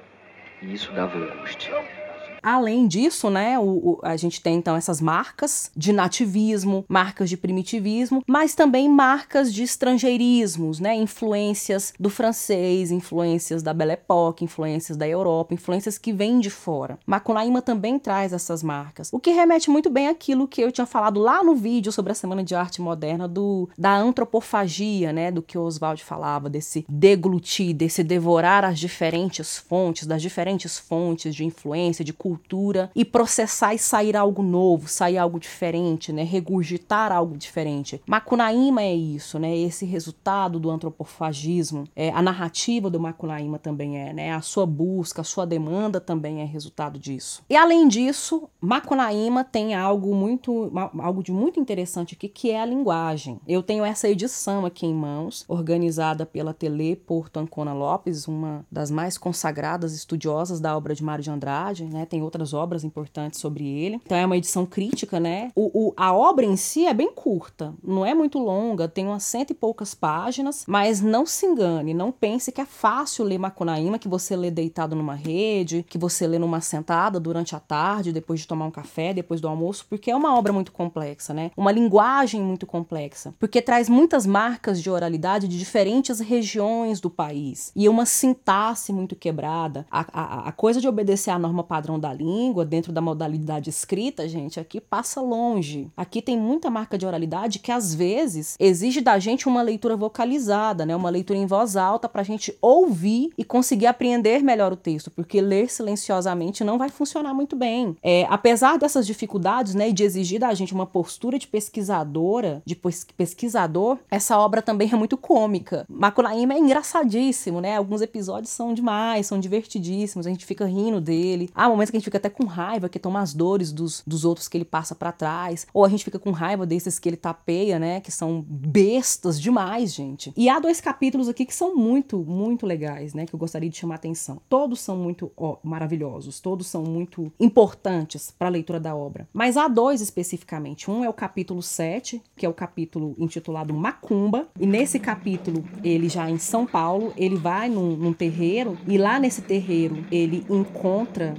E 0.62 0.74
isso 0.74 0.92
dava 0.94 1.18
angústia. 1.18 2.07
Além 2.50 2.88
disso, 2.88 3.30
né, 3.30 3.60
o, 3.60 3.64
o, 3.64 4.00
a 4.02 4.16
gente 4.16 4.42
tem 4.42 4.56
então 4.56 4.74
essas 4.74 5.02
marcas 5.02 5.70
de 5.76 5.92
nativismo, 5.92 6.86
marcas 6.88 7.30
de 7.30 7.36
primitivismo, 7.36 8.24
mas 8.26 8.56
também 8.56 8.88
marcas 8.88 9.54
de 9.54 9.64
estrangeirismos, 9.64 10.80
né, 10.80 10.96
influências 10.96 11.94
do 12.00 12.10
francês, 12.10 12.90
influências 12.90 13.62
da 13.62 13.74
Belle 13.74 13.92
Époque, 13.92 14.46
influências 14.46 14.96
da 14.96 15.06
Europa, 15.06 15.54
influências 15.54 15.98
que 15.98 16.14
vêm 16.14 16.40
de 16.40 16.50
fora. 16.50 16.98
Macunaíma 17.06 17.62
também 17.62 18.00
traz 18.00 18.32
essas 18.32 18.64
marcas, 18.64 19.10
o 19.12 19.20
que 19.20 19.32
remete 19.32 19.70
muito 19.70 19.90
bem 19.90 20.08
àquilo 20.08 20.48
que 20.48 20.62
eu 20.62 20.72
tinha 20.72 20.88
falado 20.88 21.20
lá 21.20 21.44
no 21.44 21.54
vídeo 21.54 21.92
sobre 21.92 22.14
a 22.14 22.16
Semana 22.16 22.46
de 22.46 22.56
Arte 22.56 22.82
Moderna 22.82 23.28
do 23.28 23.68
da 23.78 23.94
antropofagia, 23.94 25.12
né, 25.12 25.32
do 25.32 25.42
que 25.42 25.58
o 25.58 25.64
Oswald 25.64 26.02
falava 26.02 26.50
desse 26.50 26.86
deglutir, 26.88 27.76
desse 27.76 28.06
devorar 28.06 28.64
as 28.64 28.80
diferentes 28.80 29.58
fontes, 29.58 30.08
das 30.08 30.22
diferentes 30.22 30.80
fontes 30.80 31.36
de 31.36 31.44
influência, 31.44 32.06
de 32.06 32.14
cultura 32.14 32.37
cultura 32.38 32.92
e 32.96 33.04
processar 33.04 33.74
e 33.74 33.80
sair 33.80 34.16
algo 34.16 34.44
novo, 34.44 34.88
sair 34.88 35.18
algo 35.18 35.40
diferente, 35.40 36.14
né? 36.14 36.24
Regurgitar 36.24 37.12
algo 37.12 37.36
diferente. 37.36 38.00
Macunaíma 38.06 38.84
é 38.84 38.96
isso, 38.96 39.40
né? 39.40 39.58
Esse 39.58 39.86
resultado 39.86 40.60
do 40.60 40.70
antropofagismo. 40.70 41.86
É, 41.96 42.12
a 42.12 42.22
narrativa 42.22 42.90
do 42.90 43.00
Macunaíma 43.00 43.58
também 43.58 43.98
é, 43.98 44.14
né? 44.14 44.34
A 44.34 44.42
sua 44.42 44.66
busca, 44.66 45.22
a 45.22 45.24
sua 45.24 45.46
demanda 45.46 46.00
também 46.00 46.42
é 46.42 46.46
resultado 46.46 47.00
disso. 47.00 47.42
E 47.50 47.56
além 47.56 47.88
disso, 47.88 48.48
Macunaíma 48.62 49.44
tem 49.44 49.74
algo 49.74 50.14
muito, 50.14 50.72
algo 51.00 51.24
de 51.24 51.32
muito 51.32 51.60
interessante 51.60 52.14
aqui, 52.14 52.30
que 52.30 52.52
é 52.52 52.62
a 52.62 52.66
linguagem. 52.66 53.40
Eu 53.48 53.64
tenho 53.64 53.84
essa 53.84 54.08
edição 54.08 54.66
aqui 54.66 54.86
em 54.86 54.94
mãos, 54.94 55.44
organizada 55.48 56.26
pela 56.26 56.54
Tele 56.54 56.96
Porto 56.96 57.38
Ancona 57.38 57.74
Lopes, 57.74 58.28
uma 58.28 58.64
das 58.72 58.92
mais 58.92 59.18
consagradas 59.18 59.94
estudiosas 59.94 60.60
da 60.60 60.78
obra 60.78 60.94
de 60.94 61.04
Mário 61.04 61.24
de 61.24 61.32
Andrade, 61.32 61.86
né? 61.86 62.06
Tem 62.06 62.17
outras 62.22 62.54
obras 62.54 62.84
importantes 62.84 63.40
sobre 63.40 63.66
ele. 63.66 64.00
Então 64.06 64.18
é 64.18 64.26
uma 64.26 64.38
edição 64.38 64.66
crítica, 64.66 65.20
né? 65.20 65.52
O, 65.56 65.88
o, 65.88 65.94
a 65.96 66.14
obra 66.14 66.46
em 66.46 66.56
si 66.56 66.86
é 66.86 66.94
bem 66.94 67.12
curta, 67.14 67.74
não 67.84 68.06
é 68.06 68.14
muito 68.14 68.40
longa, 68.40 68.88
tem 68.88 69.08
umas 69.08 69.24
cento 69.24 69.52
e 69.52 69.54
poucas 69.54 69.94
páginas, 69.94 70.66
mas 70.68 71.02
não 71.02 71.26
se 71.26 71.46
engane, 71.46 71.94
não 71.94 72.12
pense 72.12 72.52
que 72.52 72.62
é 72.62 72.66
fácil 72.66 73.26
ler 73.26 73.38
Macunaíma, 73.38 74.00
que 74.00 74.08
você 74.08 74.36
lê 74.36 74.52
deitado 74.52 74.96
numa 74.96 75.16
rede, 75.16 75.86
que 75.88 75.98
você 75.98 76.28
lê 76.28 76.40
numa 76.40 76.62
sentada 76.62 77.20
durante 77.20 77.56
a 77.56 77.60
tarde, 77.60 78.12
depois 78.12 78.40
de 78.40 78.48
tomar 78.48 78.66
um 78.66 78.72
café, 78.72 79.14
depois 79.14 79.42
do 79.42 79.48
almoço, 79.48 79.86
porque 79.90 80.12
é 80.12 80.16
uma 80.16 80.38
obra 80.38 80.54
muito 80.54 80.72
complexa, 80.72 81.34
né? 81.34 81.52
Uma 81.56 81.72
linguagem 81.72 82.42
muito 82.42 82.66
complexa, 82.66 83.34
porque 83.40 83.62
traz 83.62 83.90
muitas 83.90 84.26
marcas 84.26 84.82
de 84.82 84.90
oralidade 84.90 85.48
de 85.48 85.58
diferentes 85.58 86.20
regiões 86.20 87.00
do 87.00 87.10
país 87.10 87.72
e 87.76 87.90
uma 87.90 88.06
sintaxe 88.06 88.94
muito 88.94 89.16
quebrada. 89.16 89.86
A, 89.92 90.06
a, 90.12 90.50
a 90.50 90.52
coisa 90.52 90.80
de 90.80 90.88
obedecer 90.88 91.32
à 91.32 91.40
norma 91.40 91.64
padrão 91.64 92.00
da 92.00 92.07
língua, 92.14 92.66
dentro 92.66 92.92
da 92.92 93.02
modalidade 93.02 93.70
escrita, 93.70 94.28
gente, 94.28 94.60
aqui 94.60 94.80
passa 94.80 95.22
longe. 95.22 95.90
Aqui 95.96 96.22
tem 96.22 96.38
muita 96.38 96.70
marca 96.70 96.98
de 96.98 97.06
oralidade 97.06 97.60
que 97.60 97.72
às 97.72 97.94
vezes 97.94 98.56
exige 98.60 99.02
da 99.02 99.20
gente 99.20 99.48
uma 99.48 99.62
leitura 99.62 99.96
vocalizada, 99.96 100.86
né? 100.86 100.96
Uma 100.96 101.10
leitura 101.10 101.40
em 101.40 101.46
voz 101.46 101.76
alta 101.76 102.10
para 102.10 102.22
a 102.22 102.26
gente 102.26 102.56
ouvir 102.62 103.32
e 103.38 103.44
conseguir 103.44 103.88
apreender 103.88 104.44
melhor 104.44 104.72
o 104.72 104.78
texto, 104.78 105.12
porque 105.12 105.42
ler 105.42 105.70
silenciosamente 105.70 106.64
não 106.64 106.78
vai 106.78 106.90
funcionar 106.90 107.34
muito 107.34 107.56
bem. 107.56 107.96
É, 108.04 108.26
apesar 108.30 108.78
dessas 108.78 109.06
dificuldades, 109.06 109.76
né, 109.76 109.90
e 109.90 109.94
de 109.94 110.04
exigir 110.04 110.40
da 110.40 110.54
gente 110.54 110.74
uma 110.74 110.86
postura 110.86 111.38
de 111.40 111.48
pesquisadora, 111.48 112.62
de 112.66 112.76
pesquisador, 112.76 113.98
essa 114.10 114.38
obra 114.40 114.62
também 114.62 114.90
é 114.92 114.96
muito 114.96 115.18
cômica. 115.18 115.86
Macunaíma 115.90 116.54
é 116.54 116.60
engraçadíssimo, 116.60 117.62
né? 117.62 117.78
Alguns 117.78 118.02
episódios 118.02 118.52
são 118.52 118.74
demais, 118.74 119.28
são 119.28 119.40
divertidíssimos, 119.40 120.28
a 120.28 120.30
gente 120.30 120.46
fica 120.46 120.66
rindo 120.66 121.02
dele. 121.02 121.50
Há 121.54 121.68
momentos 121.70 121.92
que 121.92 121.97
que 121.98 121.98
a 121.98 122.00
gente 122.00 122.06
fica 122.06 122.18
até 122.18 122.30
com 122.30 122.46
raiva, 122.46 122.90
que 122.90 123.00
toma 123.00 123.22
as 123.22 123.34
dores 123.34 123.72
dos, 123.72 124.04
dos 124.06 124.26
outros 124.26 124.48
que 124.48 124.58
ele 124.58 124.66
passa 124.66 124.94
para 124.94 125.12
trás, 125.12 125.66
ou 125.74 125.84
a 125.84 125.90
gente 125.90 126.04
fica 126.04 126.20
com 126.20 126.32
raiva 126.32 126.66
desses 126.66 127.00
que 127.00 127.10
ele 127.10 127.18
tapeia, 127.18 127.80
né, 127.80 128.00
que 128.00 128.12
são 128.12 128.46
bestas 128.48 129.40
demais, 129.40 129.94
gente. 129.94 130.34
E 130.36 130.50
há 130.50 130.60
dois 130.60 130.80
capítulos 130.80 131.28
aqui 131.28 131.46
que 131.46 131.56
são 131.56 131.76
muito, 131.76 132.18
muito 132.20 132.66
legais, 132.66 133.14
né, 133.14 133.26
que 133.26 133.34
eu 133.34 133.40
gostaria 133.40 133.70
de 133.70 133.78
chamar 133.78 133.96
a 133.96 133.98
atenção. 133.98 134.42
Todos 134.48 134.80
são 134.80 134.98
muito 134.98 135.32
ó, 135.36 135.58
maravilhosos, 135.64 136.40
todos 136.40 136.68
são 136.68 136.84
muito 136.84 137.32
importantes 137.40 138.34
para 138.38 138.48
a 138.48 138.52
leitura 138.52 138.80
da 138.80 138.96
obra. 138.96 139.28
Mas 139.34 139.58
há 139.58 139.68
dois 139.68 140.02
especificamente. 140.02 140.90
Um 140.90 141.04
é 141.04 141.10
o 141.10 141.14
capítulo 141.14 141.62
7, 141.62 142.22
que 142.36 142.46
é 142.46 142.50
o 142.50 142.54
capítulo 142.54 143.16
intitulado 143.18 143.74
Macumba, 143.74 144.48
e 144.60 144.66
nesse 144.66 145.00
capítulo, 145.00 145.64
ele 145.84 146.10
já 146.10 146.30
em 146.30 146.38
São 146.38 146.66
Paulo, 146.66 147.14
ele 147.18 147.36
vai 147.36 147.70
num, 147.70 147.96
num 147.96 148.14
terreiro, 148.14 148.78
e 148.88 148.98
lá 148.98 149.20
nesse 149.20 149.42
terreiro 149.42 150.06
ele 150.12 150.46
encontra, 150.50 151.36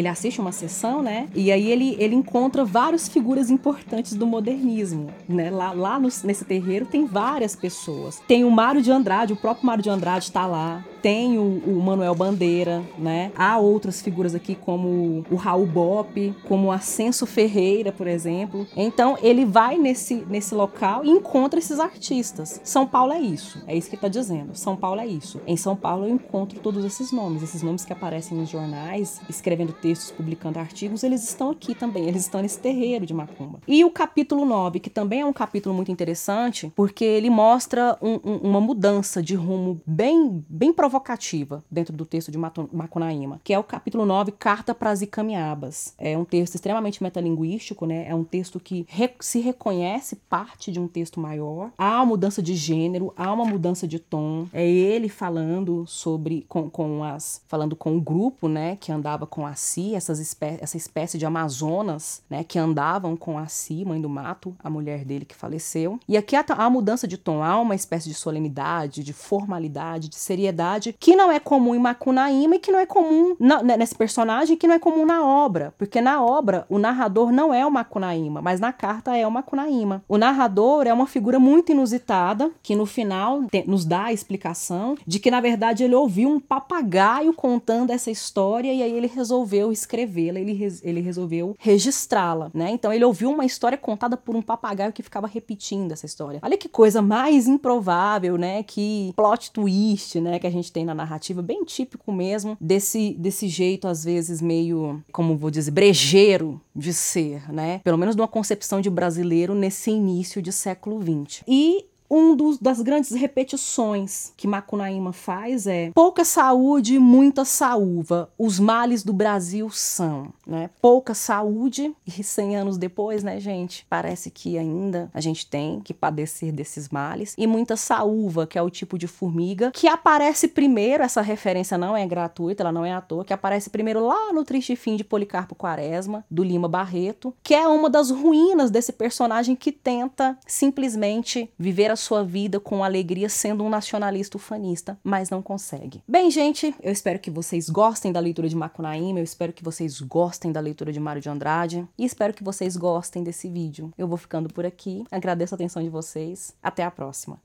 ele 0.00 0.08
assiste 0.08 0.40
uma 0.40 0.52
sessão, 0.52 1.02
né, 1.02 1.28
e 1.34 1.50
aí 1.52 1.70
ele, 1.70 1.96
ele 1.98 2.14
encontra 2.14 2.64
várias 2.64 3.08
figuras 3.08 3.50
importantes 3.50 4.14
do 4.14 4.26
modernismo, 4.26 5.08
né, 5.28 5.50
lá, 5.50 5.72
lá 5.72 5.98
no, 5.98 6.08
nesse 6.24 6.44
terreiro 6.44 6.86
tem 6.86 7.06
várias 7.06 7.54
pessoas. 7.54 8.20
Tem 8.26 8.44
o 8.44 8.50
Mário 8.50 8.82
de 8.82 8.90
Andrade, 8.90 9.32
o 9.32 9.36
próprio 9.36 9.66
Mário 9.66 9.82
de 9.82 9.90
Andrade 9.90 10.24
está 10.24 10.46
lá, 10.46 10.84
tem 11.00 11.38
o, 11.38 11.62
o, 11.66 11.82
Manuel 11.82 12.14
Bandeira, 12.14 12.82
né? 12.98 13.32
Há 13.34 13.58
outras 13.58 14.02
figuras 14.02 14.34
aqui 14.34 14.54
como 14.54 15.24
o 15.30 15.34
Raul 15.34 15.66
Bop, 15.66 16.34
como 16.46 16.68
o 16.68 16.72
Ascenso 16.72 17.26
Ferreira, 17.26 17.90
por 17.90 18.06
exemplo. 18.06 18.66
Então 18.76 19.16
ele 19.22 19.44
vai 19.44 19.78
nesse, 19.78 20.26
nesse 20.28 20.54
local 20.54 21.04
e 21.04 21.10
encontra 21.10 21.58
esses 21.58 21.80
artistas. 21.80 22.60
São 22.62 22.86
Paulo 22.86 23.12
é 23.12 23.20
isso, 23.20 23.62
é 23.66 23.76
isso 23.76 23.88
que 23.88 23.94
está 23.94 24.08
dizendo. 24.08 24.54
São 24.54 24.76
Paulo 24.76 25.00
é 25.00 25.06
isso. 25.06 25.40
Em 25.46 25.56
São 25.56 25.74
Paulo 25.74 26.04
eu 26.04 26.10
encontro 26.10 26.60
todos 26.60 26.84
esses 26.84 27.10
nomes, 27.12 27.42
esses 27.42 27.62
nomes 27.62 27.84
que 27.84 27.92
aparecem 27.92 28.36
nos 28.36 28.48
jornais, 28.48 29.20
escrevendo 29.28 29.72
textos, 29.72 29.89
publicando 30.16 30.58
artigos, 30.58 31.02
eles 31.02 31.22
estão 31.24 31.50
aqui 31.50 31.74
também, 31.74 32.06
eles 32.06 32.22
estão 32.22 32.42
nesse 32.42 32.58
terreiro 32.58 33.06
de 33.06 33.14
Macumba. 33.14 33.60
E 33.66 33.84
o 33.84 33.90
capítulo 33.90 34.44
9, 34.44 34.80
que 34.80 34.90
também 34.90 35.20
é 35.20 35.26
um 35.26 35.32
capítulo 35.32 35.74
muito 35.74 35.90
interessante, 35.90 36.72
porque 36.76 37.04
ele 37.04 37.30
mostra 37.30 37.96
um, 38.02 38.20
um, 38.24 38.36
uma 38.50 38.60
mudança 38.60 39.22
de 39.22 39.34
rumo 39.34 39.80
bem, 39.86 40.44
bem 40.48 40.72
provocativa 40.72 41.64
dentro 41.70 41.96
do 41.96 42.04
texto 42.04 42.30
de 42.30 42.38
Macunaíma, 42.38 43.40
que 43.42 43.52
é 43.52 43.58
o 43.58 43.64
capítulo 43.64 44.04
9, 44.04 44.32
Carta 44.32 44.74
para 44.74 44.90
as 44.90 45.02
Icamiabas. 45.02 45.94
É 45.98 46.16
um 46.16 46.24
texto 46.24 46.54
extremamente 46.54 47.02
metalinguístico, 47.02 47.86
né? 47.86 48.06
É 48.08 48.14
um 48.14 48.24
texto 48.24 48.60
que 48.60 48.86
re 48.88 49.10
se 49.20 49.40
reconhece 49.40 50.16
parte 50.16 50.70
de 50.70 50.78
um 50.78 50.86
texto 50.86 51.20
maior. 51.20 51.70
Há 51.76 51.96
uma 51.96 52.06
mudança 52.06 52.42
de 52.42 52.54
gênero, 52.54 53.12
há 53.16 53.32
uma 53.32 53.44
mudança 53.44 53.86
de 53.86 53.98
tom. 53.98 54.46
É 54.52 54.66
ele 54.68 55.08
falando 55.08 55.84
sobre 55.86 56.44
com, 56.48 56.70
com 56.70 57.02
as 57.04 57.42
falando 57.48 57.74
com 57.74 57.96
o 57.96 58.00
grupo, 58.00 58.48
né, 58.48 58.76
que 58.76 58.92
andava 58.92 59.26
com 59.26 59.46
a 59.46 59.54
Si, 59.54 59.79
essas 59.94 60.18
espé 60.18 60.58
essa 60.60 60.76
espécie 60.76 61.18
de 61.18 61.26
amazonas, 61.26 62.22
né, 62.28 62.44
que 62.44 62.58
andavam 62.58 63.16
com 63.16 63.38
a 63.38 63.46
Si, 63.46 63.84
mãe 63.84 64.00
do 64.00 64.08
mato, 64.08 64.54
a 64.62 64.68
mulher 64.68 65.04
dele 65.04 65.24
que 65.24 65.34
faleceu. 65.34 65.98
E 66.08 66.16
aqui 66.16 66.36
a 66.36 66.70
mudança 66.70 67.06
de 67.06 67.16
tom, 67.16 67.42
há 67.42 67.58
uma 67.58 67.74
espécie 67.74 68.08
de 68.08 68.14
solenidade, 68.14 69.04
de 69.04 69.12
formalidade, 69.12 70.08
de 70.08 70.16
seriedade 70.16 70.94
que 70.98 71.16
não 71.16 71.30
é 71.30 71.38
comum 71.38 71.74
em 71.74 71.78
Macunaíma 71.78 72.56
e 72.56 72.58
que 72.58 72.72
não 72.72 72.78
é 72.78 72.86
comum 72.86 73.36
na, 73.38 73.62
né, 73.62 73.76
nesse 73.76 73.94
personagem, 73.94 74.56
que 74.56 74.66
não 74.66 74.74
é 74.74 74.78
comum 74.78 75.06
na 75.06 75.24
obra. 75.24 75.72
Porque 75.78 76.00
na 76.00 76.22
obra, 76.22 76.66
o 76.68 76.78
narrador 76.78 77.30
não 77.32 77.52
é 77.52 77.64
o 77.64 77.70
Macunaíma, 77.70 78.42
mas 78.42 78.60
na 78.60 78.72
carta 78.72 79.16
é 79.16 79.26
o 79.26 79.30
Macunaíma. 79.30 80.02
O 80.08 80.18
narrador 80.18 80.86
é 80.86 80.92
uma 80.92 81.06
figura 81.06 81.38
muito 81.38 81.72
inusitada, 81.72 82.50
que 82.62 82.74
no 82.74 82.86
final 82.86 83.42
nos 83.66 83.84
dá 83.84 84.04
a 84.04 84.12
explicação 84.12 84.96
de 85.06 85.18
que, 85.18 85.30
na 85.30 85.40
verdade, 85.40 85.84
ele 85.84 85.94
ouviu 85.94 86.28
um 86.28 86.40
papagaio 86.40 87.32
contando 87.32 87.90
essa 87.90 88.10
história 88.10 88.72
e 88.72 88.82
aí 88.82 88.92
ele 88.92 89.06
resolveu 89.06 89.69
escrevê-la, 89.72 90.38
ele, 90.38 90.58
ele 90.82 91.00
resolveu 91.00 91.56
registrá-la, 91.58 92.50
né? 92.54 92.70
Então 92.70 92.92
ele 92.92 93.04
ouviu 93.04 93.30
uma 93.30 93.44
história 93.44 93.76
contada 93.76 94.16
por 94.16 94.36
um 94.36 94.42
papagaio 94.42 94.92
que 94.92 95.02
ficava 95.02 95.26
repetindo 95.26 95.92
essa 95.92 96.06
história. 96.06 96.40
Olha 96.42 96.56
que 96.56 96.68
coisa 96.68 97.02
mais 97.02 97.48
improvável, 97.48 98.36
né? 98.36 98.62
Que 98.62 99.12
plot 99.16 99.50
twist, 99.50 100.20
né? 100.20 100.38
Que 100.38 100.46
a 100.46 100.50
gente 100.50 100.60
gente 100.60 100.72
tem 100.72 100.84
na 100.84 100.94
narrativa, 100.94 101.42
bem 101.42 101.64
típico 101.64 102.12
mesmo, 102.12 102.56
desse, 102.60 103.14
desse 103.18 103.48
jeito, 103.48 103.88
às 103.88 104.04
vezes, 104.04 104.40
meio, 104.40 105.02
como 105.10 105.36
vou 105.36 105.50
dizer, 105.50 105.70
brejeiro 105.70 106.60
de 106.74 106.92
ser, 106.92 107.52
né? 107.52 107.80
Pelo 107.82 107.98
menos 107.98 108.14
de 108.14 108.22
uma 108.22 108.28
concepção 108.28 108.80
de 108.80 108.88
brasileiro 108.88 109.54
nesse 109.54 109.90
início 109.90 110.40
de 110.40 110.52
século 110.52 111.00
XX. 111.00 111.42
E 111.48 111.86
um 112.10 112.34
dos, 112.34 112.58
das 112.58 112.80
grandes 112.80 113.12
repetições 113.12 114.32
que 114.36 114.46
Macunaíma 114.46 115.12
faz 115.12 115.66
é 115.66 115.90
pouca 115.94 116.24
saúde, 116.24 116.98
muita 116.98 117.44
saúva. 117.44 118.30
Os 118.38 118.58
males 118.58 119.02
do 119.02 119.12
Brasil 119.12 119.70
são, 119.70 120.32
né? 120.46 120.70
Pouca 120.80 121.14
saúde 121.14 121.94
e 122.06 122.24
100 122.24 122.56
anos 122.56 122.78
depois, 122.78 123.22
né, 123.22 123.38
gente? 123.38 123.86
Parece 123.88 124.30
que 124.30 124.58
ainda 124.58 125.10
a 125.14 125.20
gente 125.20 125.46
tem 125.46 125.80
que 125.80 125.94
padecer 125.94 126.52
desses 126.52 126.88
males 126.88 127.34
e 127.38 127.46
muita 127.46 127.76
saúva, 127.76 128.46
que 128.46 128.58
é 128.58 128.62
o 128.62 128.70
tipo 128.70 128.98
de 128.98 129.06
formiga 129.06 129.70
que 129.70 129.86
aparece 129.86 130.48
primeiro, 130.48 131.02
essa 131.02 131.20
referência 131.20 131.78
não 131.78 131.96
é 131.96 132.06
gratuita, 132.06 132.62
ela 132.62 132.72
não 132.72 132.84
é 132.84 132.92
à 132.92 133.00
toa, 133.00 133.24
que 133.24 133.32
aparece 133.32 133.70
primeiro 133.70 134.04
lá 134.04 134.32
no 134.32 134.44
Triste 134.44 134.74
Fim 134.74 134.96
de 134.96 135.04
Policarpo 135.04 135.54
Quaresma, 135.54 136.24
do 136.30 136.42
Lima 136.42 136.68
Barreto, 136.68 137.34
que 137.42 137.54
é 137.54 137.66
uma 137.68 137.88
das 137.88 138.10
ruínas 138.10 138.70
desse 138.70 138.92
personagem 138.92 139.54
que 139.54 139.70
tenta 139.70 140.36
simplesmente 140.46 141.50
viver 141.58 141.90
a 141.90 141.96
sua 142.00 142.24
vida 142.24 142.58
com 142.58 142.82
alegria 142.82 143.28
sendo 143.28 143.62
um 143.62 143.68
nacionalista 143.68 144.36
ufanista, 144.36 144.98
mas 145.04 145.30
não 145.30 145.42
consegue. 145.42 146.02
Bem, 146.08 146.30
gente, 146.30 146.74
eu 146.82 146.92
espero 146.92 147.18
que 147.18 147.30
vocês 147.30 147.68
gostem 147.68 148.10
da 148.10 148.20
leitura 148.20 148.48
de 148.48 148.56
Macunaíma, 148.56 149.20
eu 149.20 149.24
espero 149.24 149.52
que 149.52 149.62
vocês 149.62 150.00
gostem 150.00 150.50
da 150.50 150.60
leitura 150.60 150.92
de 150.92 150.98
Mário 151.00 151.22
de 151.22 151.28
Andrade 151.28 151.86
e 151.96 152.04
espero 152.04 152.34
que 152.34 152.44
vocês 152.44 152.76
gostem 152.76 153.22
desse 153.22 153.48
vídeo. 153.48 153.92
Eu 153.96 154.08
vou 154.08 154.16
ficando 154.16 154.52
por 154.52 154.66
aqui, 154.66 155.04
agradeço 155.10 155.54
a 155.54 155.56
atenção 155.56 155.82
de 155.82 155.88
vocês, 155.88 156.54
até 156.62 156.82
a 156.82 156.90
próxima. 156.90 157.38